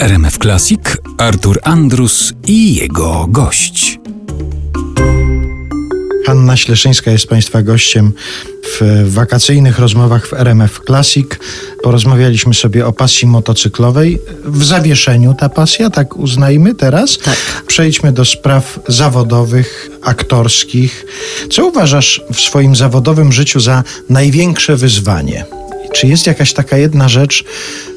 [0.00, 0.80] RMF Classic,
[1.18, 3.98] Artur Andrus i jego gość.
[6.26, 8.12] Hanna Śleszyńska jest Państwa gościem
[8.80, 11.26] w wakacyjnych rozmowach w RMF Classic.
[11.82, 14.18] Porozmawialiśmy sobie o pasji motocyklowej.
[14.44, 17.18] W zawieszeniu ta pasja, tak uznajmy teraz.
[17.18, 17.36] Tak.
[17.66, 21.06] Przejdźmy do spraw zawodowych, aktorskich.
[21.50, 25.44] Co uważasz w swoim zawodowym życiu za największe wyzwanie?
[25.92, 27.44] Czy jest jakaś taka jedna rzecz,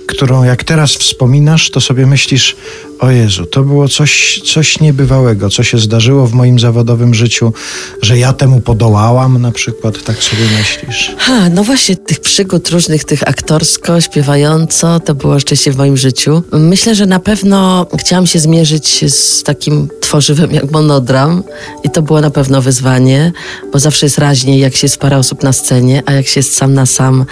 [0.07, 2.55] którą jak teraz wspominasz, to sobie myślisz,
[2.99, 7.53] o Jezu, to było coś, coś niebywałego, co się zdarzyło w moim zawodowym życiu,
[8.01, 11.15] że ja temu podołałam na przykład, tak sobie myślisz?
[11.17, 16.43] Ha, no właśnie, tych przygód różnych, tych aktorsko, śpiewająco, to było szczęście w moim życiu.
[16.51, 21.43] Myślę, że na pewno chciałam się zmierzyć z takim tworzywem jak monodram
[21.83, 23.31] i to było na pewno wyzwanie,
[23.73, 26.55] bo zawsze jest raźniej, jak się jest parę osób na scenie, a jak się jest
[26.55, 27.25] sam na sam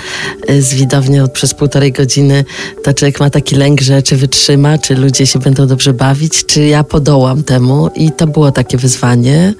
[0.49, 2.45] y, z widownią przez półtorej godziny,
[2.84, 6.65] to człowiek ma taki lęk, że czy wytrzyma, czy ludzie się będą dobrze bawić, czy
[6.65, 9.54] ja podołam temu i to było takie wyzwanie.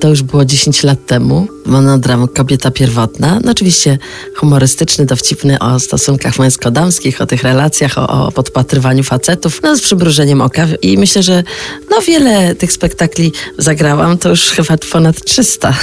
[0.00, 1.46] To już było 10 lat temu.
[1.66, 3.40] Monodram Kobieta Pierwotna.
[3.44, 3.98] No oczywiście
[4.36, 10.40] humorystyczny, dowcipny o stosunkach męsko-damskich, o tych relacjach, o, o podpatrywaniu facetów, no z przybrużeniem
[10.40, 11.42] oka i myślę, że
[11.90, 15.74] no wiele tych spektakli zagrałam, to już chyba ponad 300.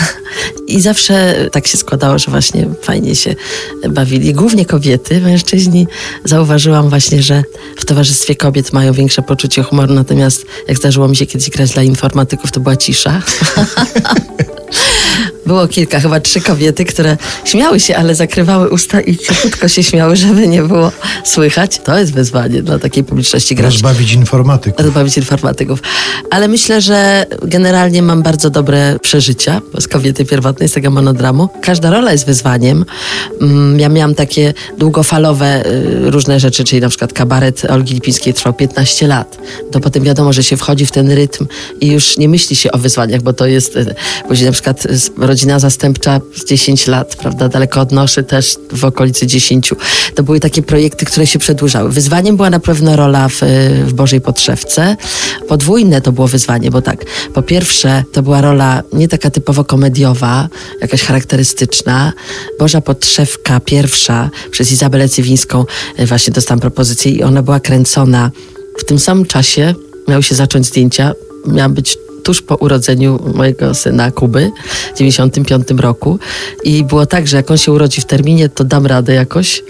[0.67, 3.35] I zawsze tak się składało, że właśnie fajnie się
[3.89, 4.33] bawili.
[4.33, 5.87] Głównie kobiety, mężczyźni.
[6.25, 7.43] Zauważyłam właśnie, że
[7.77, 11.83] w towarzystwie kobiet mają większe poczucie humoru, natomiast jak zdarzyło mi się kiedyś grać dla
[11.83, 13.21] informatyków, to była cisza.
[15.45, 20.15] Było kilka, chyba trzy kobiety, które śmiały się, ale zakrywały usta i cichutko się śmiały,
[20.15, 20.91] żeby nie było
[21.23, 21.79] słychać.
[21.83, 23.73] To jest wyzwanie dla takiej publiczności grać.
[23.73, 24.85] Rozbawić informatyków.
[24.85, 25.79] Rozbawić informatyków.
[26.31, 31.49] Ale myślę, że generalnie mam bardzo dobre przeżycia z kobiety pierwotnej, z tego monodramu.
[31.61, 32.85] Każda rola jest wyzwaniem.
[33.41, 38.53] Mm, Ja miałam takie długofalowe y, różne rzeczy, czyli na przykład kabaret Olgi Lipińskiej trwał
[38.53, 39.38] 15 lat.
[39.71, 41.47] To potem wiadomo, że się wchodzi w ten rytm
[41.81, 43.95] i już nie myśli się o wyzwaniach, bo to jest y,
[44.27, 44.97] później na przykład y,
[45.36, 49.73] rodzina zastępcza z 10 lat, prawda, daleko od noszy też w okolicy 10.
[50.16, 51.91] To były takie projekty, które się przedłużały.
[51.91, 53.41] Wyzwaniem była na pewno rola w,
[53.85, 54.97] w Bożej Podszewce.
[55.47, 60.50] Podwójne to było wyzwanie, bo tak, po pierwsze to była rola nie taka typowo komediowa,
[60.81, 62.13] jakaś charakterystyczna.
[62.59, 65.66] Boża Podszewka pierwsza przez Izabelę Cywińską
[65.97, 68.31] e, właśnie dostałam propozycję i ona była kręcona
[68.78, 69.75] w tym samym czasie.
[70.07, 71.13] Miały się zacząć zdjęcia,
[71.47, 74.52] miała być tuż po urodzeniu mojego syna Kuby
[74.96, 76.19] w 95 roku
[76.63, 79.63] i było tak, że jak on się urodzi w terminie, to dam radę jakoś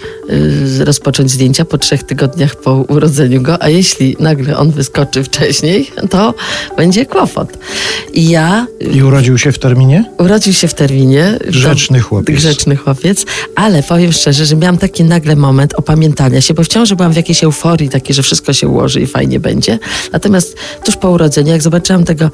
[0.78, 5.92] yy, rozpocząć zdjęcia po trzech tygodniach po urodzeniu go, a jeśli nagle on wyskoczy wcześniej,
[6.10, 6.34] to
[6.78, 7.58] będzie kłopot.
[8.14, 10.06] I ja I urodził się w terminie?
[10.18, 11.40] urodził się w terminie.
[11.48, 12.36] Grzeczny chłopiec.
[12.36, 17.14] Grzeczny chłopiec, ale powiem szczerze, że miałam taki nagle moment opamiętania się, bo wciąż byłam
[17.14, 19.80] w jakiejś euforii, takiej, że wszystko się ułoży i fajnie będzie.
[20.12, 20.56] Natomiast
[20.86, 22.30] tuż po urodzeniu, jak zobaczyłam tego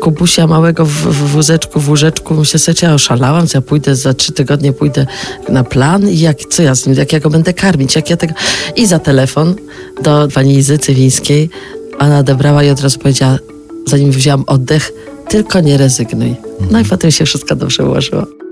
[0.00, 4.14] kubusia małego w, w wózeczku, w łóżeczku, myślę sobie, ja oszalałam, co ja pójdę za
[4.14, 5.06] trzy tygodnie, pójdę
[5.48, 8.16] na plan i jak, co ja z nim, jak ja go będę karmić, jak ja
[8.16, 8.34] tego...
[8.76, 9.54] I za telefon
[10.02, 11.50] do pani Izy Cywińskiej,
[11.98, 13.38] ona odebrała i od razu powiedziała,
[13.86, 14.92] zanim wzięłam oddech,
[15.28, 16.36] tylko nie rezygnuj.
[16.70, 18.43] No i potem się wszystko dobrze ułożyło.